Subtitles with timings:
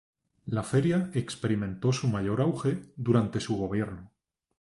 [0.47, 4.09] La feria experimentó su mayor auge durante su gobierno.